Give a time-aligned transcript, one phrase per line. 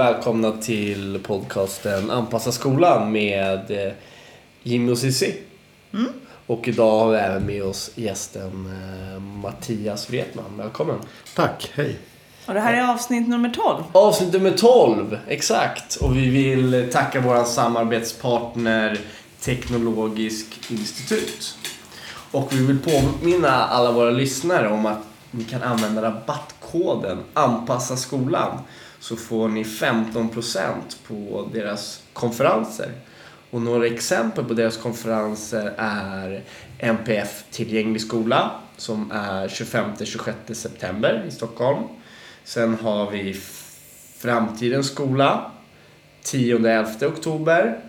[0.00, 3.92] och välkomna till podcasten Anpassa skolan med eh,
[4.62, 5.34] Jimmy och Cissi.
[6.46, 8.50] Och idag har vi även med oss gästen
[9.14, 10.56] eh, Mattias Wretman.
[10.56, 10.96] Välkommen.
[11.34, 11.98] Tack, hej.
[12.46, 13.82] Och det här är avsnitt nummer 12.
[13.92, 15.96] Avsnitt nummer 12, exakt.
[15.96, 18.98] Och vi vill tacka vår samarbetspartner
[19.40, 21.56] Teknologisk institut.
[22.30, 28.58] Och vi vill påminna alla våra lyssnare om att ni kan använda rabattkoden Anpassa skolan
[29.00, 30.74] så får ni 15%
[31.08, 32.92] på deras konferenser.
[33.50, 36.42] Och några exempel på deras konferenser är
[36.78, 41.82] NPF Tillgänglig skola som är 25-26 september i Stockholm.
[42.44, 43.36] Sen har vi
[44.18, 45.50] Framtidens skola
[46.24, 47.80] 10-11 oktober.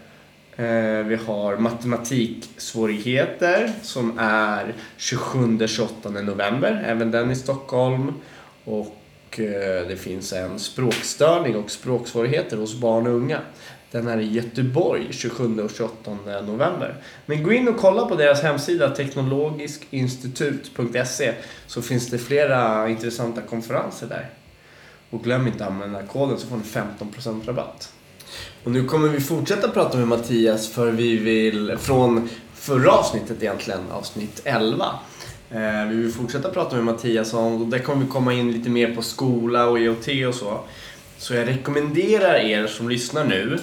[0.55, 8.13] Eh, vi har matematiksvårigheter som är 27-28 november, även den i Stockholm.
[8.63, 9.00] Och
[9.31, 13.39] och eh, det finns en språkstörning och språksvårigheter hos barn och unga.
[13.91, 16.95] Den är i Göteborg 27 och 28 november.
[17.25, 21.33] Men gå in och kolla på deras hemsida teknologiskinstitut.se
[21.67, 24.29] så finns det flera intressanta konferenser där.
[25.09, 27.93] Och glöm inte att använda koden så får ni 15% rabatt.
[28.63, 33.91] Och nu kommer vi fortsätta prata med Mattias för vi vill, från förra avsnittet egentligen,
[33.91, 34.85] avsnitt 11.
[35.53, 38.69] Eh, vi vill fortsätta prata med Mattias om, och där kommer vi komma in lite
[38.69, 40.59] mer på skola och IoT och så.
[41.17, 43.59] Så jag rekommenderar er som lyssnar nu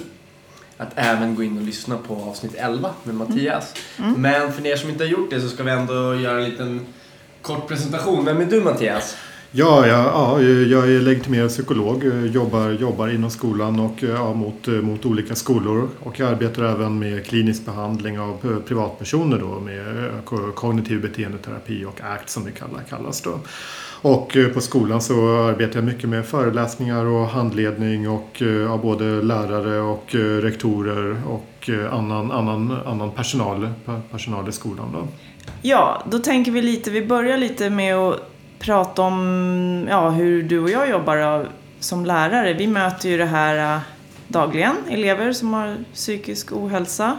[0.77, 3.75] att även gå in och lyssna på avsnitt 11 med Mattias.
[4.17, 6.87] Men för er som inte har gjort det så ska vi ändå göra en liten
[7.43, 8.25] kort presentation.
[8.25, 9.17] Vem är du Mattias?
[9.51, 15.07] Ja, ja, ja, jag är legitimerad psykolog, jobbar, jobbar inom skolan och ja, mot, mot
[15.07, 15.89] olika skolor.
[16.01, 22.01] Och jag arbetar även med klinisk behandling av privatpersoner då, med eh, kognitiv beteendeterapi och
[22.01, 22.51] ACT som det
[22.91, 23.21] kallas.
[23.21, 23.39] Då.
[24.03, 28.69] Och eh, på skolan så arbetar jag mycket med föreläsningar och handledning och eh, ja,
[28.69, 33.69] av både lärare och rektorer och annan, annan, annan personal,
[34.11, 34.89] personal i skolan.
[34.93, 35.09] Då.
[35.63, 38.21] Ja, då tänker vi lite, vi börjar lite med att
[38.59, 41.49] prata om ja, hur du och jag jobbar
[41.81, 42.53] som lärare.
[42.53, 43.81] Vi möter ju det här äh,
[44.29, 47.17] dagligen, elever som har psykisk ohälsa.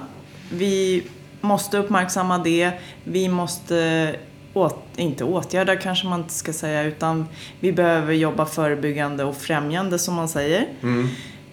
[0.52, 1.04] Vi
[1.42, 2.72] måste uppmärksamma det.
[3.04, 4.16] Vi måste
[4.54, 7.28] åt, inte åtgärda kanske man inte ska säga, utan
[7.60, 10.68] vi behöver jobba förebyggande och främjande som man säger.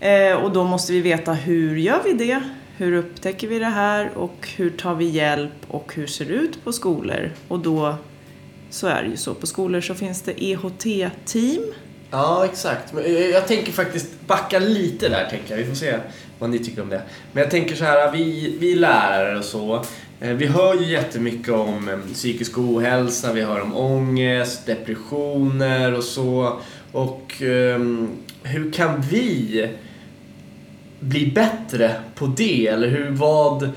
[0.01, 2.41] Eh, och då måste vi veta hur gör vi det?
[2.77, 6.65] Hur upptäcker vi det här och hur tar vi hjälp och hur ser det ut
[6.65, 7.31] på skolor?
[7.49, 7.95] Och då
[8.71, 9.35] så är det ju så.
[9.35, 11.63] På skolor så finns det EHT-team.
[12.11, 12.93] Ja, exakt.
[12.93, 15.59] Men jag- tänker faktiskt backa lite där, tänker jag.
[15.63, 15.95] Vi får se
[16.39, 17.03] vad ni tycker om det.
[17.33, 19.85] Men jag tänker så här, vi, vi lärare och så,
[20.21, 26.05] eh, vi hör ju jättemycket om eh, psykisk ohälsa, vi hör om ångest, depressioner och
[26.05, 26.61] så.
[26.93, 28.09] Och um,
[28.43, 29.69] hur kan vi
[31.01, 32.67] bli bättre på det?
[32.67, 33.71] Eller hur, vad,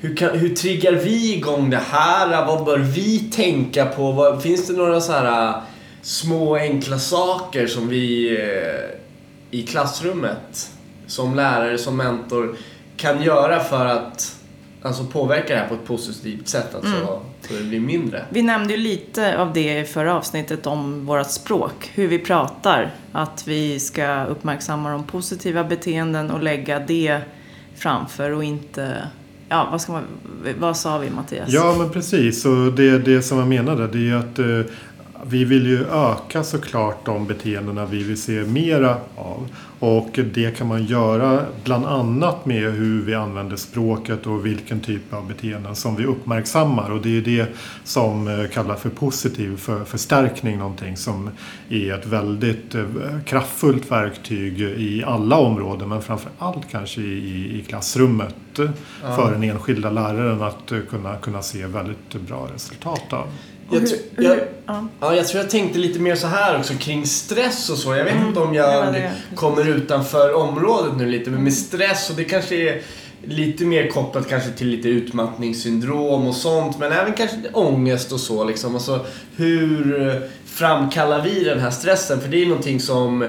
[0.00, 2.46] hur, kan, hur triggar vi igång det här?
[2.46, 4.12] Vad bör vi tänka på?
[4.12, 5.62] Vad, finns det några så här äh,
[6.02, 10.70] små enkla saker som vi eh, i klassrummet
[11.06, 12.56] som lärare, som mentor
[12.96, 14.36] kan göra för att
[14.82, 16.74] alltså, påverka det här på ett positivt sätt?
[16.74, 18.24] Alltså, så det blir mindre.
[18.28, 22.94] Vi nämnde ju lite av det i förra avsnittet om vårt språk, hur vi pratar.
[23.12, 27.20] Att vi ska uppmärksamma de positiva beteenden och lägga det
[27.76, 28.96] framför och inte...
[29.48, 30.04] Ja, vad, ska man,
[30.58, 31.48] vad sa vi Mattias?
[31.48, 32.44] Ja, men precis.
[32.44, 34.72] Och det, det som jag menade det är att eh,
[35.24, 39.48] vi vill ju öka såklart de beteendena vi vill se mera av.
[39.78, 45.12] Och det kan man göra bland annat med hur vi använder språket och vilken typ
[45.14, 46.90] av beteenden som vi uppmärksammar.
[46.90, 47.46] Och det är det
[47.84, 51.30] som eh, kallas för positiv för, förstärkning, någonting som
[51.68, 52.84] är ett väldigt eh,
[53.24, 58.34] kraftfullt verktyg i alla områden men framför allt kanske i, i klassrummet
[59.00, 63.26] för den enskilda läraren att eh, kunna, kunna se väldigt bra resultat av.
[63.70, 64.88] Jag, hur- tr- hur- jag, ja.
[65.00, 67.94] ja, jag tror jag tänkte lite mer så här också kring stress och så.
[67.94, 69.10] Jag vet inte om jag det.
[69.34, 72.82] kommer utanför området nu lite, men med stress och det kanske är
[73.24, 78.44] lite mer kopplat kanske till lite utmattningssyndrom och sånt, men även kanske ångest och så
[78.44, 78.74] liksom.
[78.74, 82.20] Alltså, hur framkallar vi den här stressen?
[82.20, 83.26] För det är någonting som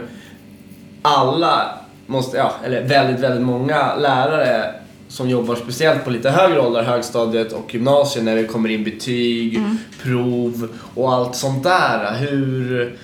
[1.01, 4.73] alla måste, ja, eller väldigt, väldigt många lärare
[5.07, 9.61] som jobbar speciellt på lite högre åldrar, högstadiet och gymnasiet när det kommer in betyg,
[10.03, 12.15] prov och allt sånt där.
[12.19, 12.95] Hur,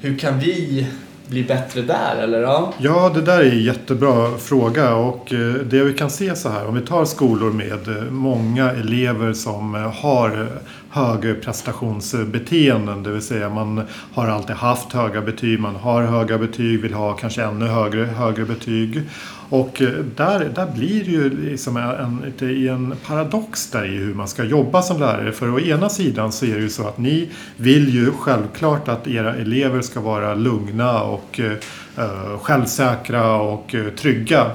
[0.00, 0.86] hur kan vi
[1.30, 2.16] bli bättre där?
[2.22, 2.72] Eller ja?
[2.78, 6.66] Ja, det där är en jättebra fråga och eh, det vi kan se så här
[6.66, 10.48] om vi tar skolor med eh, många elever som eh, har
[10.90, 13.02] högprestationsbeteenden.
[13.02, 13.82] det vill säga man
[14.12, 18.44] har alltid haft höga betyg, man har höga betyg, vill ha kanske ännu högre, högre
[18.44, 19.02] betyg.
[19.50, 22.32] Och eh, där, där blir det ju liksom en,
[22.68, 25.32] en, paradox där i hur man ska jobba som lärare.
[25.32, 29.08] För å ena sidan så är det ju så att ni vill ju självklart att
[29.08, 31.52] era elever ska vara lugna och eh,
[31.96, 34.50] eh självsäkra och eh, trygga.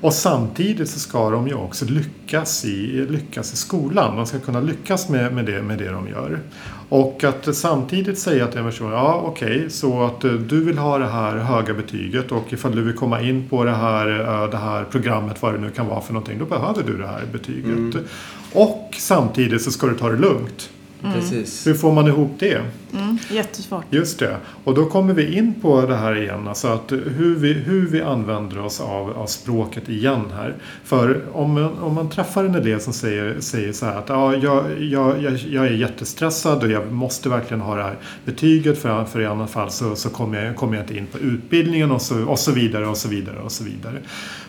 [0.00, 4.16] Och samtidigt så ska de ju också lyckas i, lyckas i skolan.
[4.16, 6.40] De ska kunna lyckas med, med, det, med det de gör.
[6.88, 10.78] Och att samtidigt säga till en person, ja okej, okay, så att eh, du vill
[10.78, 14.06] ha det här höga betyget och ifall du vill komma in på det här,
[14.50, 17.22] det här programmet, vad det nu kan vara för någonting, då behöver du det här
[17.32, 17.78] betyget.
[17.78, 18.04] Mm.
[18.52, 20.70] Och samtidigt så ska du ta det lugnt.
[21.04, 21.20] Mm.
[21.64, 22.62] Hur får man ihop det?
[22.92, 23.84] Mm, jättesvårt.
[23.90, 24.36] Just det.
[24.64, 26.48] Och då kommer vi in på det här igen.
[26.48, 30.54] Alltså att hur, vi, hur vi använder oss av, av språket igen här.
[30.84, 34.36] För om man, om man träffar en elev som säger, säger så här att ja,
[34.36, 39.04] jag, jag, jag, jag är jättestressad och jag måste verkligen ha det här betyget för,
[39.04, 42.02] för i annat fall så, så kommer, jag, kommer jag inte in på utbildningen och
[42.02, 43.98] så, och så vidare och så vidare och så vidare.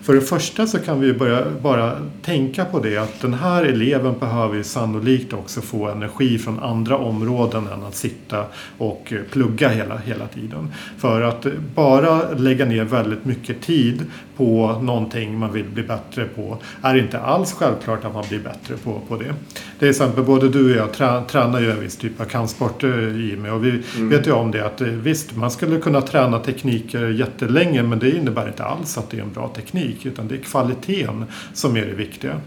[0.02, 4.20] För det första så kan vi börja bara tänka på det att den här eleven
[4.20, 8.29] behöver ju sannolikt också få energi från andra områden än att sitta
[8.78, 10.74] och plugga hela, hela tiden.
[10.98, 11.46] För att
[11.76, 14.06] bara lägga ner väldigt mycket tid
[14.38, 18.76] på någonting man vill bli bättre på är inte alls självklart att man blir bättre
[18.84, 19.34] på, på det.
[19.80, 23.18] Till exempel både du och jag trä, tränar ju en viss typ av kampsport eh,
[23.18, 24.10] Jimmy och vi mm.
[24.10, 28.12] vet ju om det att eh, visst man skulle kunna träna tekniker jättelänge men det
[28.12, 31.86] innebär inte alls att det är en bra teknik utan det är kvaliteten som är
[31.86, 32.42] det viktiga.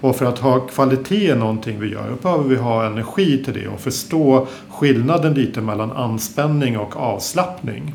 [0.00, 3.68] Och för att ha kvalitet i någonting vi gör behöver vi ha energi till det
[3.68, 7.94] och förstå skillnaden lite mellan anspänning och avslappning.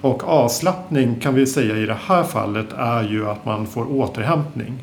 [0.00, 4.74] Och avslappning kan vi säga i det här fallet är ju att man får återhämtning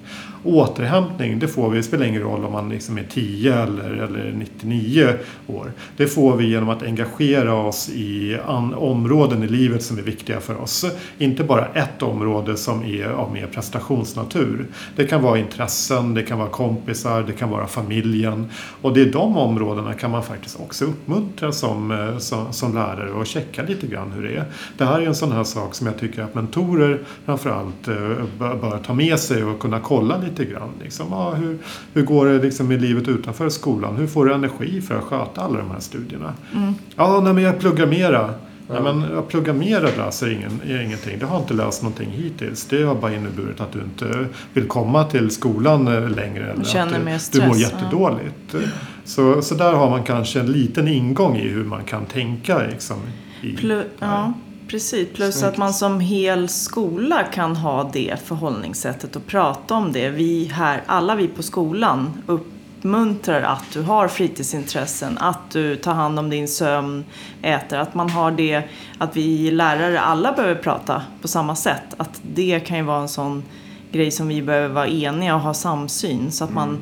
[0.46, 4.32] återhämtning, det får vi, det spelar ingen roll om man liksom är 10 eller, eller
[4.38, 5.14] 99
[5.48, 5.72] år.
[5.98, 10.40] Det får vi genom att engagera oss i an, områden i livet som är viktiga
[10.40, 10.86] för oss.
[11.18, 14.68] Inte bara ett område som är av mer prestationsnatur.
[14.96, 18.50] Det kan vara intressen, det kan vara kompisar, det kan vara familjen.
[18.82, 23.12] Och det är de områdena kan man faktiskt också uppmuntra som, eh, som, som lärare
[23.12, 24.46] och checka lite grann hur det är.
[24.78, 27.96] Det här är en sån här sak som jag tycker att mentorer framförallt eh,
[28.40, 30.70] bör ta med sig och kunna kolla lite grann.
[30.84, 31.58] Liksom, ja, hur,
[31.94, 33.96] hur går det liksom i livet utanför skolan?
[33.96, 36.34] Hur får du energi för att sköta alla de här studierna?
[36.56, 36.74] Mm.
[36.96, 38.34] Ja, nej, men jag pluggar mera.
[38.68, 38.74] Ja.
[38.74, 41.20] Nej, men jag pluggar mera läser ingen, ingenting.
[41.20, 42.66] Det har inte löst någonting hittills.
[42.66, 46.52] Det har bara inneburit att du inte vill komma till skolan eh, längre.
[46.52, 47.44] Eller känner att mer stress.
[47.44, 48.54] Du mår jättedåligt.
[48.54, 48.60] Ja.
[49.04, 52.68] Så, så där har man kanske en liten ingång i hur man kan tänka.
[52.68, 52.98] Liksom,
[53.42, 54.34] i, Plu ja.
[54.68, 60.10] Precis, plus att man som hel skola kan ha det förhållningssättet och prata om det.
[60.10, 66.20] Vi här, alla vi på skolan uppmuntrar att du har fritidsintressen, att du tar hand
[66.20, 67.06] om din sömn,
[67.42, 68.64] äter, att man har det,
[68.98, 71.96] att vi lärare alla behöver prata på samma sätt.
[71.98, 73.44] Att det kan ju vara en sån
[73.92, 76.82] grej som vi behöver vara eniga och ha samsyn så att man mm.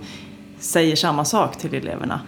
[0.60, 2.22] säger samma sak till eleverna.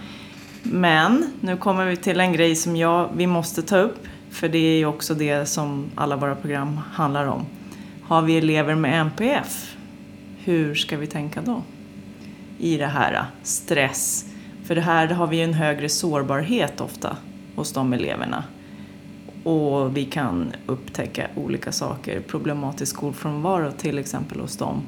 [0.64, 4.58] Men nu kommer vi till en grej som jag, vi måste ta upp för det
[4.58, 7.46] är ju också det som alla våra program handlar om.
[8.04, 9.76] Har vi elever med NPF,
[10.44, 11.62] hur ska vi tänka då?
[12.58, 14.26] I det här äh, stress.
[14.66, 17.18] För det här har vi ju en högre sårbarhet ofta
[17.56, 18.44] hos de eleverna.
[19.44, 24.82] Och vi kan upptäcka olika saker, problematisk skolfrånvaro till exempel hos dem.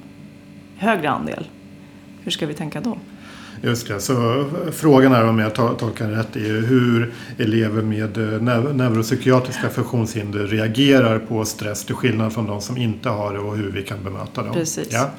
[0.77, 1.47] Högre andel.
[2.23, 2.97] Hur ska vi tänka då?
[3.61, 9.69] Just det, så frågan är om jag tolkar rätt är hur elever med eh, neuropsykiatriska
[9.69, 13.83] funktionshinder reagerar på stress till skillnad från de som inte har det och hur vi
[13.83, 14.53] kan bemöta dem.
[14.53, 14.87] Precis.
[14.91, 15.11] Ja.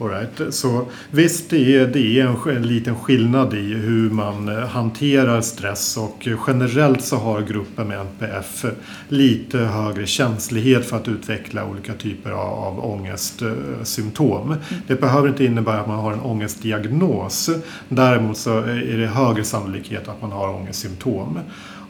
[0.00, 0.54] All right.
[0.54, 5.40] Så visst, det är, det är en, en liten skillnad i hur man eh, hanterar
[5.40, 8.64] stress och generellt så har gruppen med NPF
[9.08, 14.46] lite högre känslighet för att utveckla olika typer av, av ångestsymptom.
[14.46, 14.58] Mm.
[14.86, 17.50] Det behöver inte innebära att man har en ångestdiagnos.
[17.88, 21.38] Däremot så är det högre sannolikhet att man har ångestsymptom.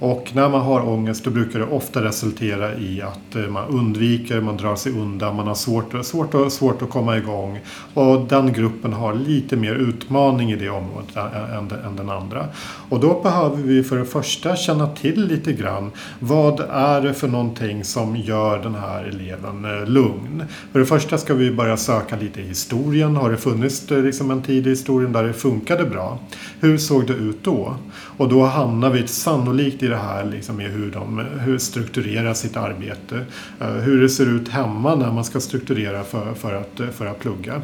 [0.00, 4.40] Och när man har ångest då brukar det ofta resultera i att eh, man undviker,
[4.40, 7.60] man drar sig undan, man har svårt, svårt, svårt att komma igång.
[7.94, 12.46] Och den gruppen har lite mer utmaning i det området än, än den andra.
[12.88, 17.28] Och då behöver vi för det första känna till lite grann vad är det för
[17.28, 20.44] någonting som gör den här eleven eh, lugn.
[20.72, 23.16] För det första ska vi börja söka lite i historien.
[23.16, 26.18] Har det funnits eh, liksom en tid i historien där det funkade bra?
[26.60, 27.74] Hur såg det ut då?
[28.16, 32.56] Och då hamnar vi sannolikt i det här liksom med hur de hur strukturerar sitt
[32.56, 33.24] arbete.
[33.60, 37.18] eh, Hur det ser ut hemma när man ska strukturera för, för, att, för att
[37.20, 37.62] plugga.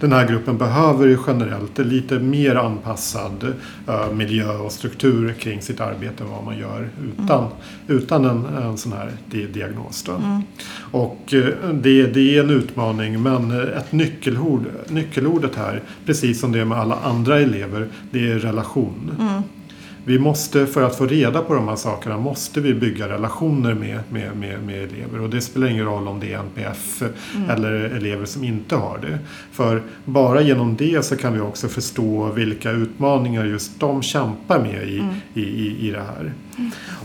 [0.00, 3.54] Den här gruppen behöver ju generellt en lite mer anpassad
[3.88, 7.44] eh, miljö och struktur kring sitt arbete än vad man gör utan,
[7.88, 10.02] utan en, en sån här di- diagnos.
[10.02, 10.12] Då.
[10.92, 16.52] Och eh, det, det är en utmaning men eh, ett nyckelord, nyckelordet här, precis som
[16.52, 19.10] det är med alla andra elever, det är relation.
[20.08, 24.00] Vi måste, för att få reda på de här sakerna, måste vi bygga relationer med,
[24.08, 25.20] med, med, med elever.
[25.20, 27.02] Och det spelar ingen roll om det är NPF
[27.50, 29.18] eller elever som inte har det.
[29.52, 34.88] För bara genom det så kan vi också förstå vilka utmaningar just de kämpar med
[34.88, 35.02] i,
[35.34, 36.32] i, i, i det här.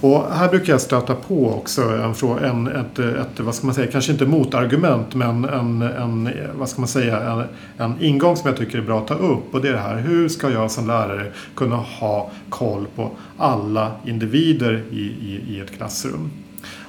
[0.01, 3.91] Och här brukar jag stöta på också en, en, ett, ett, vad ska man säga,
[3.91, 7.43] kanske inte motargument men en, en, vad ska man säga, en,
[7.77, 9.55] en ingång som jag tycker är bra att ta upp.
[9.55, 13.91] Och det är det här, hur ska jag som lärare kunna ha koll på alla
[14.05, 16.29] individer i, i, i ett klassrum?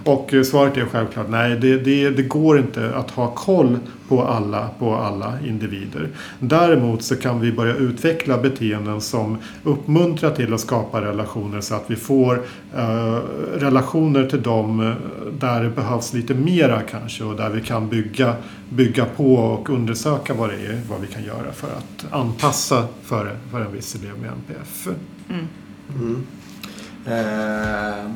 [0.05, 4.23] Och eh, svaret är självklart nej, det, det, det går inte att ha koll på
[4.23, 6.09] alla, på alla individer.
[6.39, 11.85] Däremot så kan vi börja utveckla beteenden som uppmuntrar till att skapa relationer så att
[11.87, 12.43] vi får
[12.77, 13.19] eh,
[13.55, 14.93] relationer till dem eh,
[15.39, 18.35] där det behövs lite mera kanske och där vi kan bygga,
[18.69, 23.37] bygga på och undersöka vad det är, vad vi kan göra för att anpassa för,
[23.51, 24.89] för en viss elev med NPF.
[27.07, 28.11] Eh,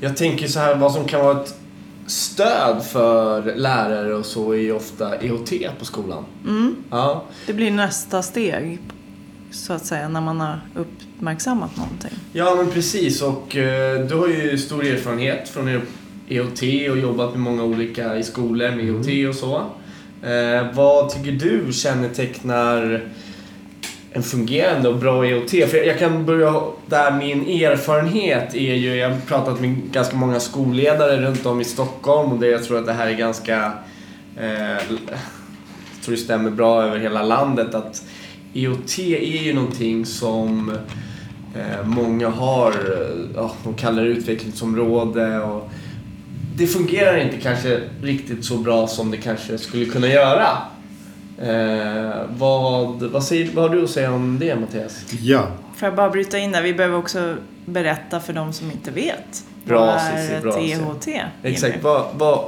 [0.00, 1.54] jag tänker så här, vad som kan vara ett
[2.06, 6.24] stöd för lärare och så är ju ofta EOT på skolan.
[6.46, 6.76] Mm.
[6.90, 8.78] Ja, Det blir nästa steg,
[9.50, 12.18] så att säga, när man har uppmärksammat någonting.
[12.32, 15.80] ja men precis och eh, du har ju stor erfarenhet från
[16.28, 19.56] EOT och jobbat med många olika i skolor med EOT och så.
[20.28, 23.08] Eh, vad tycker du kännetecknar
[24.16, 25.50] en fungerande och bra EOT?
[25.50, 30.40] För jag kan börja där min erfarenhet är ju, jag har pratat med ganska många
[30.40, 33.72] skolledare runt om i Stockholm och det, jag tror att det här är ganska,
[34.36, 35.08] eh, jag
[36.04, 38.04] tror det stämmer bra över hela landet att
[38.54, 40.70] EOT är ju någonting som
[41.54, 45.70] eh, många har, eh, ja, de kallar det utvecklingsområde och
[46.56, 50.48] det fungerar inte kanske riktigt så bra som det kanske skulle kunna göra.
[51.38, 55.04] Eh, vad, vad, säger, vad har du att säga om det Mattias?
[55.20, 56.62] Ja, Får jag bara bryta in där?
[56.62, 59.44] Vi behöver också berätta för de som inte vet.
[59.64, 60.58] Bra, vad är bra.
[60.58, 61.08] EHT?
[61.42, 62.44] Exakt, vad, vad,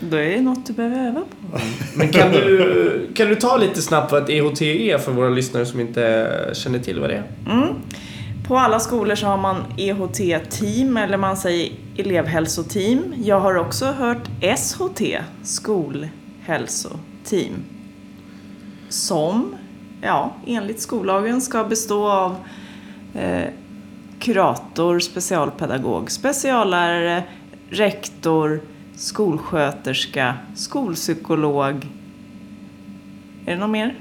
[0.00, 1.58] Då är det något du behöver öva på.
[1.94, 5.66] men kan du, kan du ta lite snabbt vad ett EHT är för våra lyssnare
[5.66, 7.24] som inte känner till vad det är?
[7.52, 7.68] Mm.
[8.48, 13.14] På alla skolor så har man EHT-team eller man säger elevhälsoteam.
[13.24, 15.02] Jag har också hört SHT,
[15.42, 17.52] skolhälsoteam.
[18.92, 19.54] Som,
[20.02, 22.36] ja, enligt skollagen ska bestå av
[23.14, 23.48] eh,
[24.18, 27.22] kurator, specialpedagog, speciallärare,
[27.70, 28.60] rektor,
[28.96, 31.86] skolsköterska, skolpsykolog.
[33.46, 33.94] Är det något mer?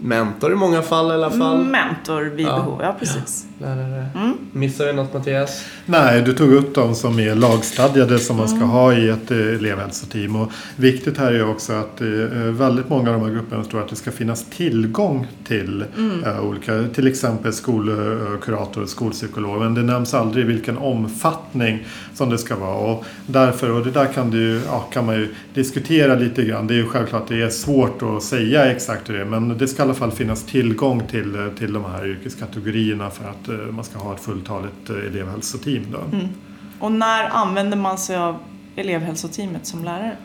[0.00, 1.64] Mentor i många fall i alla fall.
[1.64, 2.56] Mentor vid Ja.
[2.56, 3.46] behov, ja precis.
[3.60, 4.06] Lärare.
[4.14, 4.36] Mm.
[4.52, 5.64] Missar vi något Mattias?
[5.86, 9.38] Nej, du tog upp de som är lagstadgade som man ska ha i ett eh,
[9.38, 10.36] elevhälsoteam.
[10.36, 13.88] Och viktigt här är också att eh, väldigt många av de här grupperna tror att
[13.88, 15.84] det ska finnas tillgång till
[16.26, 19.60] eh, olika, till exempel skolkurator och skolpsykolog.
[19.60, 22.76] Men det nämns aldrig vilken omfattning som det ska vara.
[22.76, 26.66] Och därför, och det där kan, du, ja, kan man ju diskutera lite grann.
[26.66, 29.24] Det är ju självklart det är svårt att säga exakt hur det är.
[29.24, 33.24] Men det ska i alla fall finnas tillgång till, eh, till de här yrkeskategorierna för
[33.24, 35.86] att Eh, man ska ha ett fulltaligt eh, elevhälsoteam.
[35.92, 35.98] Då.
[35.98, 36.28] Mm.
[36.80, 38.38] Och när använder man sig av
[38.76, 40.16] elevhälsoteamet som lärare?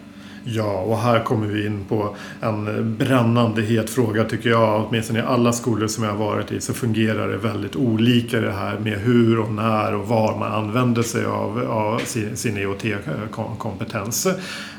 [0.48, 4.86] Ja, och här kommer vi in på en brännande het fråga tycker jag.
[4.88, 8.52] Åtminstone i alla skolor som jag har varit i så fungerar det väldigt olika det
[8.52, 14.26] här med hur och när och var man använder sig av, av sin, sin EOT-kompetens.
[14.26, 14.34] Eh,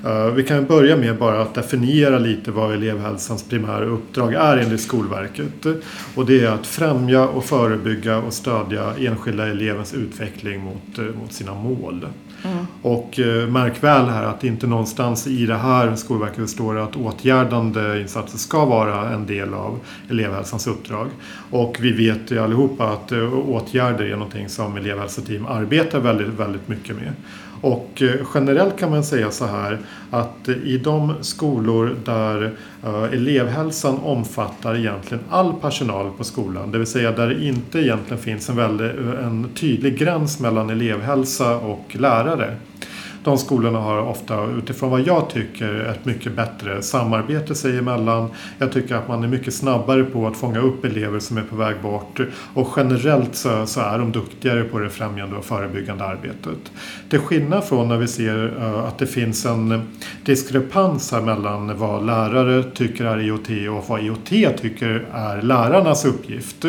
[0.07, 4.57] uh, eh, Vi kan börja med bara att definiera lite vad elevhälsans primära uppdrag är
[4.57, 5.67] enligt Skolverket.
[6.15, 11.33] Och det är att främja och förebygga och stödja enskilda elevens utveckling mot, eh, mot
[11.33, 12.07] sina mål.
[12.45, 12.67] Mm.
[12.83, 16.97] Och eh, märk väl här att det inte någonstans i det här Skolverket står att
[16.97, 19.79] åtgärdande insatser ska vara en del av
[20.11, 21.09] elevhälsans uppdrag.
[21.51, 26.69] Och vi vet ju allihopa att eh, åtgärder är någonting som elevhälsoteam arbetar väldigt, väldigt
[26.69, 27.13] mycket med.
[27.61, 29.79] Och eh, generellt kan man säga så här
[30.11, 32.53] att eh, i de skolor där
[32.85, 38.23] eh, elevhälsan omfattar egentligen all personal på skolan, det vill säga där det inte egentligen
[38.23, 42.57] finns en, väldigt, en tydlig gräns mellan elevhälsa och lärare.
[43.27, 48.31] De skolorna har ofta utifrån vad jag tycker ett mycket bättre samarbete sig emellan.
[48.59, 51.57] Jag tycker att man är mycket snabbare på att fånga upp elever som är på
[51.57, 52.21] väg bort
[52.55, 56.73] och generellt så, så är de duktigare på det främjande och förebyggande arbetet.
[57.09, 59.83] Till skillnad från när vi ser uh, att det finns en
[60.25, 66.65] diskrepans här mellan vad lärare tycker är IoT och vad IoT tycker är lärarnas uppgift.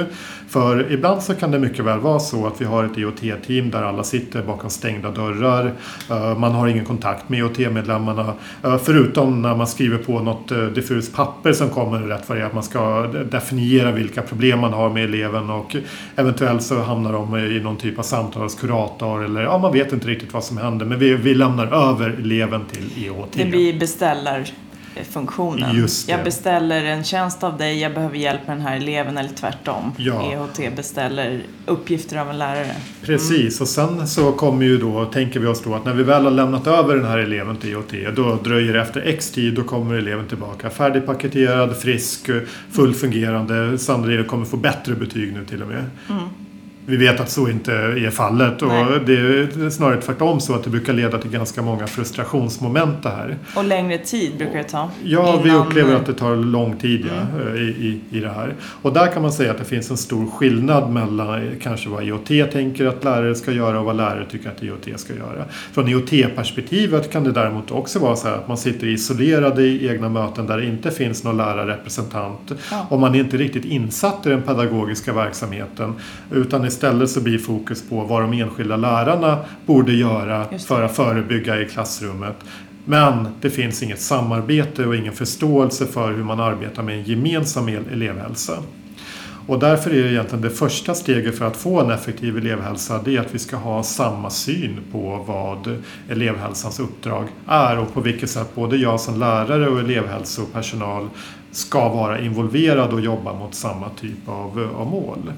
[0.47, 3.83] För ibland så kan det mycket väl vara så att vi har ett IoT-team där
[3.83, 5.73] alla sitter bakom stängda dörrar.
[6.09, 8.33] Eh, man har ingen kontakt med IoT-medlemmarna.
[8.63, 12.41] Eh, förutom när man skriver på något eh, diffust papper som kommer rätt vad det
[12.41, 15.75] är att man ska definiera vilka problem man har med eleven och
[16.15, 20.33] eventuellt så hamnar de i någon typ av samtalskurator eller ja, man vet inte riktigt
[20.33, 23.33] vad som händer men vi, vi lämnar över eleven till IoT.
[23.33, 24.47] Det blir beställar
[25.03, 25.87] funktionen.
[26.07, 29.91] Jag beställer en tjänst av dig, jag behöver hjälp med den här eleven eller tvärtom.
[29.97, 30.31] Ja.
[30.31, 32.75] EHT beställer uppgifter av en lärare.
[33.01, 36.23] Precis, och sen så kommer ju då, tänker vi oss då att när vi väl
[36.23, 39.63] har lämnat över den här eleven till IoT, då dröjer det efter X tid, då
[39.63, 42.29] kommer eleven tillbaka färdigpaketerad, frisk,
[42.71, 45.85] fullfungerande, sannolikt kommer få bättre betyg nu till och med.
[46.09, 46.23] Mm.
[46.89, 48.85] Vi vet att så inte är fallet och Nej.
[49.05, 53.37] det är snarare tvärtom så att det brukar leda till ganska många frustrationsmoment det här.
[53.55, 54.89] Och längre tid brukar det ta.
[55.03, 57.57] Ja, vi innan- upplever att det tar lång tid ja, Mm.
[57.57, 58.53] i, i, i det här.
[58.81, 62.03] Och där kan man säga att det finns en stor skillnad mellan eh, kanske vad
[62.03, 65.45] IoT tänker att lärare ska göra och vad lärare tycker att IoT ska göra.
[65.73, 70.09] Från IoT-perspektivet kan det däremot också vara så här att man sitter isolerade i egna
[70.09, 72.51] möten där det inte finns någon lärarrepresentant.
[72.71, 72.87] Ja.
[72.89, 75.93] Och man är inte riktigt insatt i den pedagogiska verksamheten.
[76.31, 81.61] Utan istället så blir fokus på vad de enskilda lärarna borde göra för att förebygga
[81.61, 82.35] i klassrummet.
[82.85, 87.69] Men det finns inget samarbete och ingen förståelse för hur man arbetar med en gemensam
[87.69, 88.57] el- elevhälsa.
[89.47, 93.15] Och därför är det egentligen det första steget för att få en effektiv elevhälsa det
[93.15, 98.29] är att vi ska ha samma syn på vad elevhälsans uppdrag är och på vilket
[98.29, 101.09] sätt både jag som lärare och elevhälsopersonal
[101.51, 105.31] ska vara involverad och jobba mot samma typ av, av mål.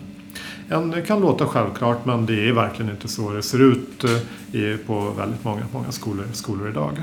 [0.69, 4.77] En, det kan låta självklart men det är verkligen inte så det ser ut eh,
[4.87, 6.97] på väldigt många, många skolor, skolor idag.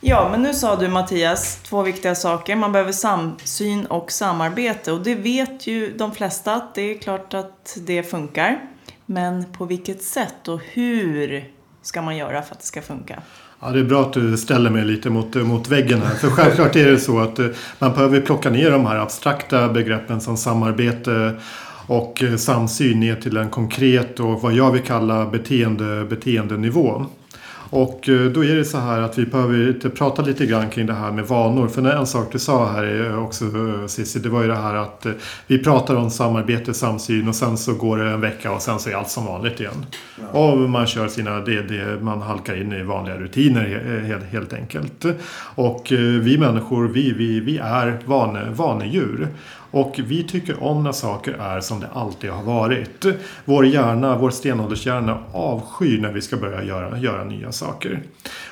[0.00, 2.56] Ja, men nu sa du Mattias två viktiga saker.
[2.56, 4.92] Man behöver samsyn och samarbete.
[4.92, 8.60] Och det vet ju de flesta att det är klart att det funkar.
[9.06, 11.44] Men på vilket sätt och hur
[11.82, 13.22] ska man göra för att det ska funka?
[13.60, 16.14] Ja, det är bra att du ställer mig lite mot, mot väggen här.
[16.14, 17.46] För självklart är det så att eh,
[17.78, 21.36] man behöver plocka ner de här abstrakta begreppen som samarbete
[21.86, 27.06] och eh, samsyn ner till en konkret och vad jag vill kalla beteende, beteendenivå.
[27.74, 30.92] Och eh, då är det så här att vi behöver prata lite grann kring det
[30.92, 31.68] här med vanor.
[31.68, 34.74] För en sak du sa här är också eh, Cissi, det var ju det här
[34.74, 35.12] att eh,
[35.46, 38.90] vi pratar om samarbete, samsyn och sen så går det en vecka och sen så
[38.90, 39.86] är allt som vanligt igen.
[40.32, 44.52] Och man kör sina, det, det, man halkar in i vanliga rutiner he- helt, helt
[44.52, 45.04] enkelt.
[45.54, 49.28] Och eh, vi människor, vi, vi, vi är vane, vanedjur.
[49.72, 53.06] Och vi tycker om när saker är som det alltid har varit.
[53.44, 58.02] Vår hjärna, vår stenåldershjärna avskyr när vi ska börja göra, göra nya saker.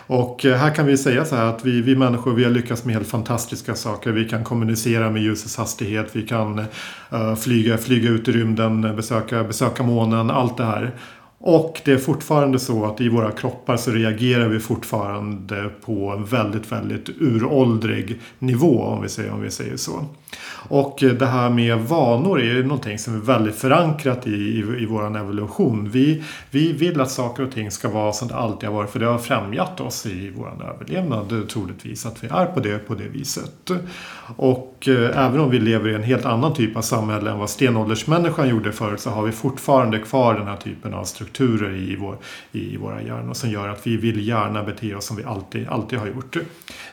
[0.07, 2.85] Och eh, här kan vi säga så här att vi, vi människor vi har lyckats
[2.85, 4.11] med helt fantastiska saker.
[4.11, 6.59] Vi kan kommunicera med ljusets hastighet, vi kan
[7.13, 10.95] uh, flyga, flyga ut i rymden, besöka, besöka månen, allt det här.
[11.43, 16.25] Och det är fortfarande så att i våra kroppar så reagerar vi fortfarande på en
[16.25, 20.05] väldigt, väldigt uråldrig nivå om vi säger, om vi säger så.
[20.69, 24.87] Och det här med vanor är ju någonting som är väldigt förankrat i, i, i
[24.87, 25.91] vår evolution.
[25.91, 29.01] Vi, vi vill att saker och ting ska vara som det alltid har varit för
[29.01, 33.09] det har främjat oss i vår överlevnad troligtvis att vi är på det, på det
[33.09, 33.71] viset.
[34.37, 37.51] Och eh, även om vi lever i en helt annan typ av samhälle än vad
[37.51, 42.17] stenåldersmänniskan gjorde förut så har vi fortfarande kvar den här typen av strukturer i, vår,
[42.53, 45.99] i våra hjärnor som gör att vi vill gärna bete oss som vi alltid, alltid
[45.99, 46.37] har gjort.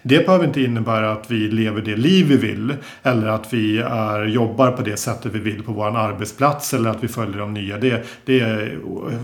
[0.03, 2.73] Det behöver inte innebära att vi lever det liv vi vill
[3.03, 7.03] eller att vi är, jobbar på det sättet vi vill på vår arbetsplats eller att
[7.03, 7.77] vi följer de nya.
[7.77, 8.79] Det, det är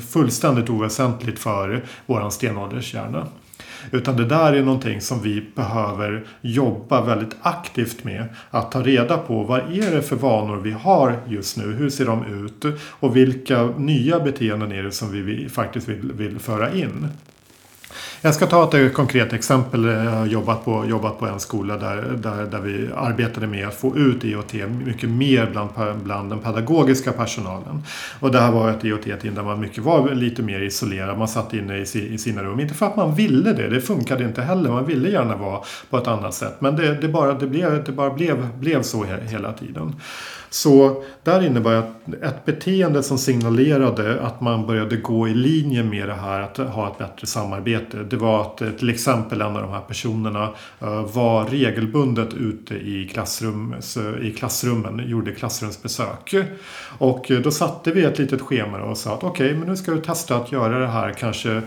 [0.09, 3.27] fullständigt oväsentligt för vår stenålderskärna.
[3.91, 8.25] Utan det där är någonting som vi behöver jobba väldigt aktivt med.
[8.49, 11.73] Att ta reda på vad är det för vanor vi har just nu?
[11.73, 12.65] Hur ser de ut?
[12.89, 17.07] Och vilka nya beteenden är det som vi vi faktiskt vill, vill föra in?
[18.25, 19.83] Jag ska ta ett konkret exempel.
[19.83, 23.73] Jag har jobbat på, jobbat på en skola där, där, där vi arbetade med att
[23.73, 24.53] få ut IoT
[24.85, 25.69] mycket mer bland,
[26.03, 27.83] bland den pedagogiska personalen.
[28.19, 31.17] Och det här var ett IoT-team där man mycket var lite mer isolerad.
[31.17, 32.59] Man satt inne i, i sina rum.
[32.59, 34.69] Inte för att man ville det, det funkade inte heller.
[34.69, 35.59] Man ville gärna vara
[35.89, 36.55] på ett annat sätt.
[36.59, 39.95] Men det, det bara, det blev, det bara blev, blev så hela tiden.
[40.53, 46.07] Så där innebär att ett beteende som signalerade att man började gå i linje med
[46.07, 47.97] det här att ha ett bättre samarbete.
[47.97, 50.49] det var att eh, till exempel en av de här personerna
[50.81, 53.75] eh, var regelbundet ute i, klassrum,
[54.21, 56.35] i klassrummen, gjorde klassrumsbesök.
[56.97, 59.91] Och eh, då satte vi ett litet schema och sa att okej, men nu ska
[59.91, 61.61] du testa att göra det här kanske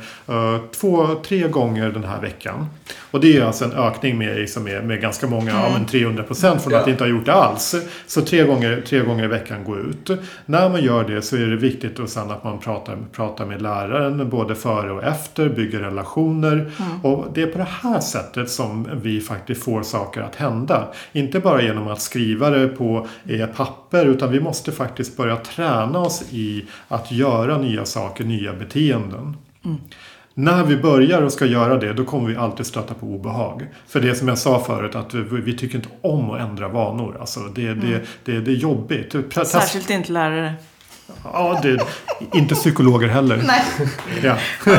[0.81, 2.67] två, tre gånger den här veckan.
[3.11, 6.23] Och det är alltså en ökning med, liksom, med, med ganska många, ja men 300
[6.23, 7.75] procent från att inte ha gjort det alls.
[8.07, 10.11] Så tre gånger, tre gånger i veckan gå ut.
[10.47, 13.63] När man gör det så är det viktigt och sen att man pratar, pratar med
[13.63, 16.71] läraren både före och efter, bygger relationer.
[17.03, 20.89] Och det är på det här sättet som vi faktiskt får saker att hända.
[21.13, 25.99] Inte bara genom att skriva det på eh, papper utan vi måste faktiskt börja träna
[25.99, 29.37] oss i att göra nya saker, nya beteenden.
[30.39, 33.67] När vi börjar och ska göra det, då kommer vi alltid stöta på obehag.
[33.87, 37.17] För det som jag sa förut, att vi, vi tycker inte om att ändra vanor.
[37.21, 39.15] Alltså det, det, det, det är jobbigt.
[39.47, 40.55] Särskilt inte lärare.
[41.25, 41.79] Ja, det,
[42.39, 43.43] inte psykologer heller.
[43.47, 43.63] Nej.
[44.23, 44.37] Ja.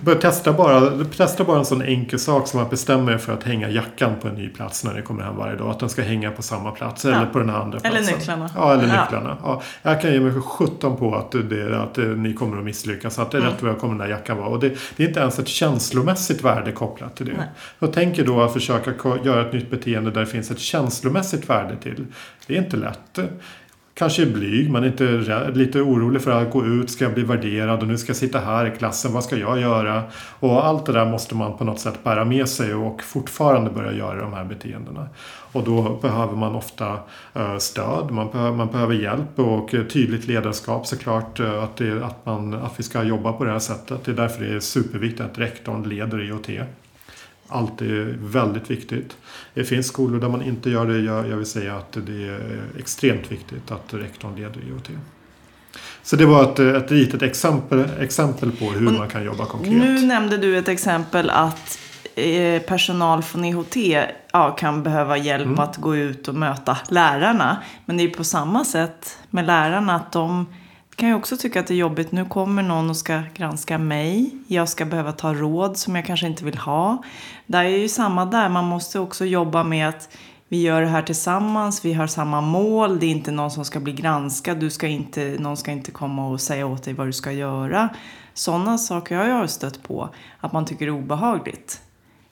[0.00, 3.42] Bör testa, bara, testa bara en sån enkel sak som att bestämma er för att
[3.42, 5.70] hänga jackan på en ny plats när ni kommer hem varje dag.
[5.70, 8.18] Att den ska hänga på samma plats eller på den här andra Eller platsen.
[8.18, 8.50] nycklarna.
[8.56, 9.02] Ja, eller Ja.
[9.02, 9.36] nycklarna.
[9.42, 9.62] Ja.
[9.82, 13.18] Jag kan ge mig för 17 på att, det, att eh, ni kommer att misslyckas.
[13.18, 13.52] Att det är Mm.
[13.52, 14.48] rätt vad kommer den här jackan vara.
[14.48, 17.32] Och det, det är inte ens ett känslomässigt värde kopplat till det.
[17.36, 17.46] Nej.
[17.78, 18.92] Jag tänker då att försöka
[19.24, 22.06] göra ett nytt beteende där det finns ett känslomässigt värde till.
[22.46, 23.18] Det är inte lätt.
[23.98, 27.14] Kanske är blyg, man är inte rädd, lite orolig för att gå ut, ska jag
[27.14, 30.02] bli värderad och nu ska jag sitta här i klassen, vad ska jag göra?
[30.40, 33.92] Och allt det där måste man på något sätt bära med sig och fortfarande börja
[33.92, 35.08] göra de här beteendena.
[35.52, 36.98] Och då behöver man ofta
[37.34, 41.40] eh, stöd, man behöver, man behöver hjälp och tydligt ledarskap såklart.
[41.40, 44.04] Eh, att, det, att, man, att vi ska jobba på det här sättet.
[44.04, 46.48] Det är därför det är superviktigt att rektorn leder IoT.
[47.48, 49.16] Allt är väldigt viktigt.
[49.54, 50.98] Det finns skolor där man inte gör det.
[50.98, 54.88] Jag, jag vill säga att det är extremt viktigt att rektorn leder IoT.
[56.02, 59.72] Så det var ett, ett litet exempel, exempel på hur Och man kan jobba konkret.
[59.72, 61.78] Nu nämnde du ett exempel att
[62.14, 63.76] eh, personal från IHT
[64.32, 65.58] ja, kan behöva hjälp Mm.
[65.58, 67.56] att gå ut och möta lärarna.
[67.86, 70.46] Men det är på samma sätt med lärarna att de
[70.98, 72.12] kan jag också tycka att det är jobbigt.
[72.12, 74.30] Nu kommer någon och ska granska mig.
[74.46, 77.02] Jag ska behöva ta råd som jag kanske inte vill ha.
[77.46, 78.48] Det är ju samma där.
[78.48, 80.16] Man måste också jobba med att
[80.48, 83.80] vi gör det här tillsammans, vi har samma mål, det är inte någon som ska
[83.80, 87.12] bli granskad, du ska inte, någon ska inte komma och säga åt dig vad du
[87.12, 87.88] ska göra.
[88.34, 90.08] Sådana saker jag har jag stött på,
[90.40, 91.80] att man tycker det är obehagligt.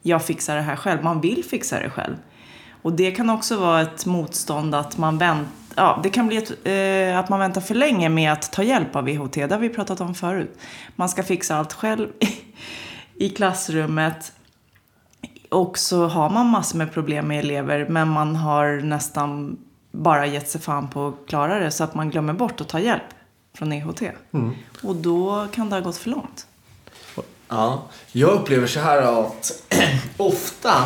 [0.02, 2.16] Jag fixar det här själv, man vill fixa det själv.
[2.82, 6.66] Och det kan också vara ett motstånd att man väntar, ja det kan bli ett,
[6.66, 9.68] eh, att man väntar för länge med att ta hjälp av IHT, det har vi
[9.68, 10.58] pratat om förut.
[10.96, 12.08] Man ska fixa allt själv
[13.14, 14.32] i klassrummet
[15.50, 19.58] och så har man massor med problem med elever men man har nästan
[19.92, 22.80] bara gett sig fan på att klara det så att man glömmer bort att ta
[22.80, 23.02] hjälp
[23.54, 24.02] från EHT.
[24.82, 26.46] Och då kan det ha gått för långt.
[27.48, 29.62] Ja, jag upplever så här att
[30.16, 30.84] ofta,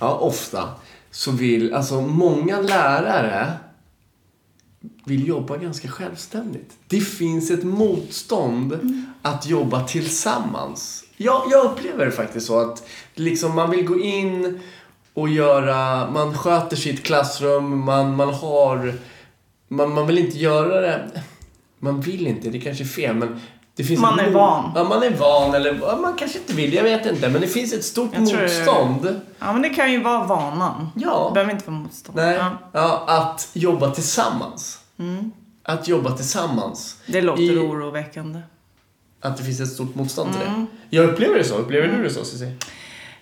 [0.00, 0.68] ja ofta,
[1.14, 3.52] så vill, alltså många lärare
[5.04, 6.72] vill jobba ganska självständigt.
[6.88, 8.78] Det finns ett motstånd
[9.22, 11.04] att jobba tillsammans.
[11.16, 14.60] Jag, jag upplever det faktiskt så att liksom man vill gå in
[15.14, 18.94] och göra, man sköter sitt klassrum, man, man har,
[19.68, 21.22] man, man vill inte göra det,
[21.78, 23.40] man vill inte, det kanske är fel men
[23.98, 24.72] Man är van.
[24.74, 27.28] Ja, man är van eller man kanske inte vill, jag vet inte.
[27.28, 29.20] Men det finns ett stort Jag motstånd.
[29.38, 30.90] Ja men det kan ju vara vanan.
[30.96, 31.24] Ja.
[31.28, 32.16] Det behöver inte vara motstånd.
[32.16, 32.50] Nej, Ja.
[32.72, 34.78] ja, att jobba tillsammans.
[35.62, 36.96] Att jobba tillsammans.
[37.06, 38.40] Det låter I- oroväckande.
[39.20, 40.66] Att det finns ett stort motstånd till Mm.
[40.90, 40.96] det.
[40.96, 41.54] Jag upplever det så.
[41.54, 42.52] Upplever du det så, Cissi?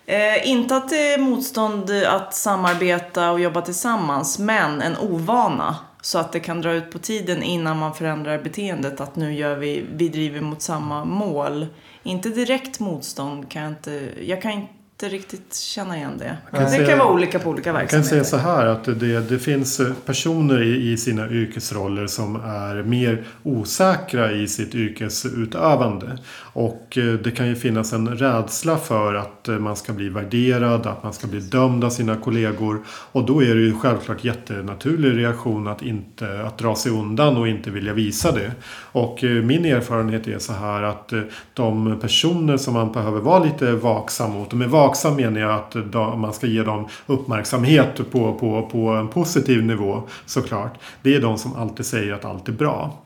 [0.05, 5.75] Eh, inte att det är motstånd att samarbeta och jobba tillsammans, men en ovana.
[6.03, 9.01] Så att det kan dra ut på tiden innan man förändrar beteendet.
[9.01, 11.67] Att nu gör vi, vi driver mot samma mål.
[12.03, 16.37] Inte direkt motstånd kan jag inte, jag kan inte riktigt känna igen det.
[16.51, 18.09] kan det säga- kan vara olika på olika Jag kan verksamheter.
[18.09, 22.83] säga så här att det, det finns eh, personer i, i sina yrkesroller som är
[22.83, 26.17] mer osäkra i sitt yrkesutövande.
[26.53, 30.87] Och eh, det kan ju finnas en rädsla för att eh, man ska bli värderad,
[30.87, 32.83] att man ska bli dömd av sina kollegor.
[33.11, 37.47] Och då är det ju självklart jättenaturlig reaktion att, inte, att dra sig undan och
[37.47, 38.51] inte vilja visa det.
[38.91, 41.13] Och min erfarenhet är så här att
[41.53, 44.51] de personer som man behöver vara lite vaksam mot.
[44.51, 44.82] Och med vaksam
[45.17, 45.75] menar jag att
[46.17, 50.73] man ska ge dem uppmärksamhet på, på, på en positiv nivå såklart.
[51.01, 53.03] Det är de som alltid säger att allt är bra.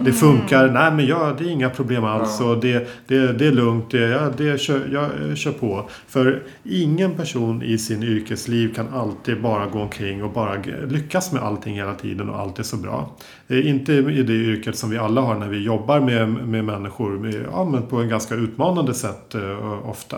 [0.00, 3.52] Det funkar, nej men jag, det är inga problem alls och det, det, det är
[3.52, 5.88] lugnt, det, jag, det kör, jag kör på.
[6.08, 10.54] För ingen person i sin yrkesliv kan alltid bara gå omkring och bara
[10.88, 13.10] lyckas med allting hela tiden och allt är så bra.
[13.48, 17.10] Eh, inte i det yrket som vi alla har när vi jobbar med, med människor
[17.10, 20.16] med, ja, men på en ganska utmanande sätt eh, ofta.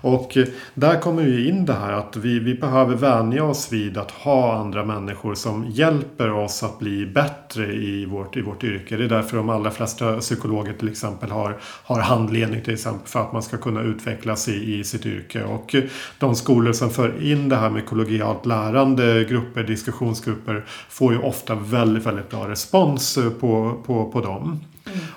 [0.00, 3.98] Och eh, där kommer ju in det här att vi, vi behöver vänja oss vid
[3.98, 8.96] att ha andra människor som hjälper oss att bli bättre i vårt, i vårt yrke.
[8.96, 13.20] Det är därför de allra flesta psykologer till exempel har, har handledning till exempel för
[13.20, 15.44] att man ska kunna utvecklas i, i sitt yrke.
[15.44, 15.84] Och eh,
[16.18, 21.54] de skolor som för in det här med kollegialt lärande grupper, diskussionsgrupper får ju ofta
[21.54, 24.60] väldigt, väldigt bra resultat respons på, på, på dem.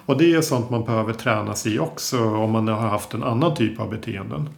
[0.05, 3.55] Och det är sånt man behöver tränas i också om man har haft en annan
[3.55, 4.49] typ av beteenden.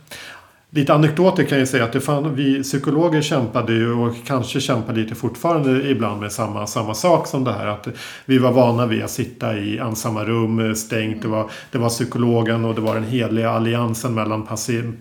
[0.72, 4.94] Lite anekdoter kan jag säga att det fann, vi psykologer kämpade ju och kanske kämpar
[4.94, 7.68] lite fortfarande ibland med samma, samma sak som det här.
[7.68, 7.88] Att
[8.26, 11.22] vi var vana vid att sitta i ensamma rum, stängt.
[11.22, 14.48] Det var, det var psykologen och det var den heliga alliansen mellan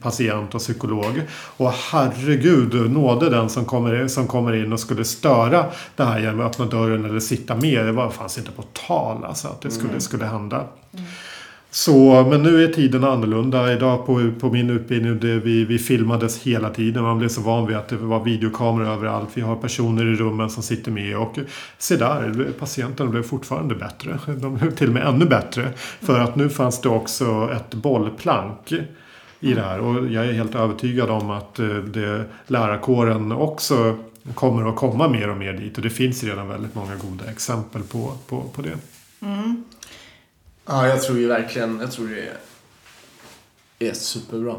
[0.01, 1.23] patient och psykolog.
[1.57, 5.65] Och herregud, nåde den som kommer, som kommer in och skulle störa
[5.97, 7.87] det här genom att öppna dörren eller sitta med.
[7.87, 10.65] Det var, fanns inte på tal alltså att det skulle, skulle hända.
[11.71, 13.73] Så, men nu är tiden annorlunda.
[13.73, 17.03] Idag på, på min utbildning, det, vi, vi filmades hela tiden.
[17.03, 19.29] Man blev så van vid att det var videokameror överallt.
[19.35, 21.17] Vi har personer i rummen som sitter med.
[21.17, 21.39] Och
[21.79, 24.19] se där, patienterna blev fortfarande bättre.
[24.27, 25.73] De blev till och med ännu bättre.
[26.01, 28.73] För att nu fanns det också ett bollplank
[29.41, 29.81] i det här.
[29.81, 33.99] Och jag är helt övertygad om att eh, det, lärarkåren också
[34.35, 35.77] kommer att komma mer och mer dit.
[35.77, 38.77] Och det finns redan väldigt många goda exempel på, på, på det.
[39.21, 39.65] Mm.
[40.69, 42.09] Ja, jag tror ju verkligen, jag tror
[43.79, 44.55] det är superbra.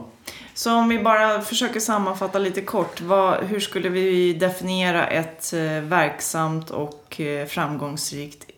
[0.53, 3.01] Så om vi bara försöker sammanfatta lite kort.
[3.01, 8.48] Vad, hur skulle vi definiera ett eh, verksamt och eh, framgångsrikt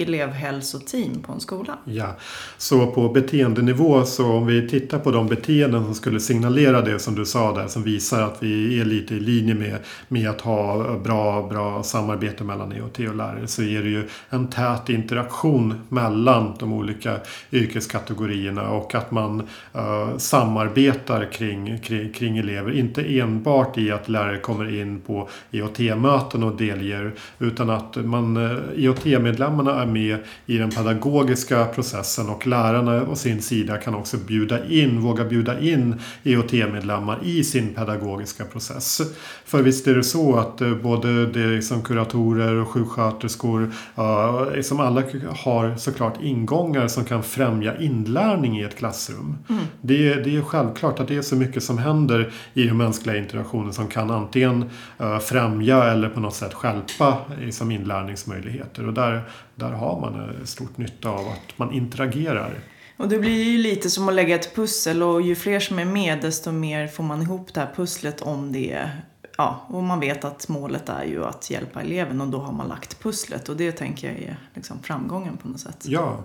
[0.00, 1.78] elevhälsoteam på en skola?
[1.84, 2.16] Ja,
[2.58, 7.14] så på beteendenivå så om vi tittar på de beteenden som skulle signalera det som
[7.14, 10.98] du sa där som visar att vi är lite i linje med, med att ha
[10.98, 16.54] bra, bra samarbete mellan EOT och lärare så är det ju en tät interaktion mellan
[16.58, 17.16] de olika
[17.52, 19.40] yrkeskategorierna och att man
[19.76, 22.72] uh, samarbetar kring, kring, kring elever.
[22.72, 28.42] Inte enbart i att lärare kommer in på EOT-möten och delger utan att man, eh,
[28.42, 34.16] uh, EOT-medlemmarna är med i den pedagogiska processen och lärarna å sin sida kan också
[34.16, 39.00] bjuda in, våga bjuda in EOT-medlemmar i sin pedagogiska process.
[39.44, 43.62] För visst är det så att eh, både det som kuratorer och sjuksköterskor
[43.98, 45.02] uh, som alla
[45.44, 49.36] har såklart ingångar som kan främja inlärning i ett klassrum.
[49.82, 53.72] Det, det är självklart att det är så mycket som händer i den mänskliga interaktionen
[53.72, 58.86] som kan antingen eh, främja eller på något sätt stjälpa i- som inlärningsmöjligheter.
[58.86, 59.22] Och där,
[59.60, 62.54] där har man eh, stort nytta av att man interagerar.
[62.96, 65.84] Och det blir ju lite som att lägga ett pussel och ju fler som är
[65.84, 68.90] med desto mer får man ihop det här pusslet om det
[69.36, 72.68] Ja, och man vet att målet är ju att hjälpa eleven och då har man
[72.68, 75.84] lagt pusslet och det tänker jag är liksom framgången på något sätt.
[75.86, 76.18] Ja,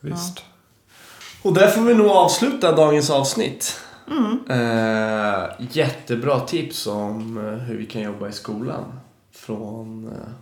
[0.00, 0.44] visst.
[1.42, 3.80] Och där får vi nog avsluta dagens avsnitt.
[4.48, 8.84] Eh, jättebra tips om eh, hur vi kan jobba i skolan.
[9.32, 10.32] Från eh,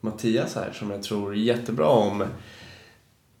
[0.00, 2.24] Mattias här som jag tror är jättebra om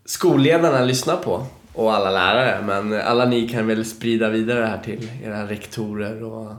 [0.04, 1.46] skolledarna lyssnar på.
[1.72, 2.62] Och alla lärare.
[2.66, 6.52] Men alla ni kan väl sprida vidare det här till era rektorer och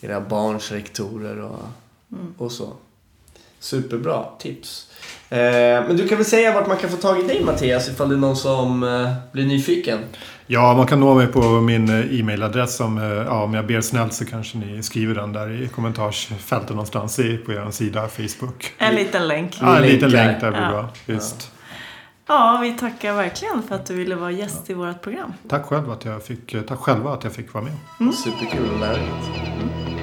[0.00, 1.60] era barns rektorer och,
[2.38, 2.72] och så.
[3.58, 4.90] Superbra tips.
[5.28, 5.38] Eh,
[5.86, 8.14] men du kan väl säga vart man kan få tag i dig Mattias ifall det
[8.14, 9.98] är någon som eh, blir nyfiken.
[10.48, 12.76] Ja, man kan nå mig på min eh, e-mailadress.
[12.76, 16.70] Som, eh, ja, om jag ber snällt så kanske ni skriver den där i kommentarsfältet
[16.70, 18.72] någonstans i, på er sida, Facebook.
[18.78, 19.58] En liten länk.
[19.60, 20.68] Ja, en liten länk där blir Ja.
[20.70, 20.88] bra.
[21.06, 21.52] Visst.
[22.28, 25.32] Ja, vi tackar verkligen för att du ville vara gäst i vårt program.
[25.48, 28.14] Tack, själv att jag fick, eh, tack själva att jag fick vara med.
[28.14, 29.28] Superkul och lärorikt.
[29.88, 29.95] A